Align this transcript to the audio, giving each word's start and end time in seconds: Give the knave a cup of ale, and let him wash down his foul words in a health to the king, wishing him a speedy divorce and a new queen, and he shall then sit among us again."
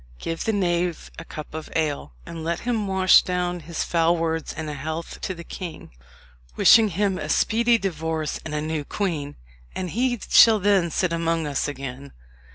Give 0.17 0.43
the 0.43 0.51
knave 0.51 1.11
a 1.19 1.23
cup 1.23 1.53
of 1.53 1.69
ale, 1.75 2.15
and 2.25 2.43
let 2.43 2.61
him 2.61 2.87
wash 2.87 3.21
down 3.21 3.59
his 3.59 3.83
foul 3.83 4.17
words 4.17 4.51
in 4.51 4.67
a 4.67 4.73
health 4.73 5.21
to 5.21 5.35
the 5.35 5.43
king, 5.43 5.91
wishing 6.55 6.87
him 6.87 7.19
a 7.19 7.29
speedy 7.29 7.77
divorce 7.77 8.39
and 8.43 8.55
a 8.55 8.61
new 8.61 8.83
queen, 8.83 9.35
and 9.75 9.91
he 9.91 10.19
shall 10.27 10.57
then 10.57 10.89
sit 10.89 11.13
among 11.13 11.45
us 11.45 11.67
again." 11.67 12.13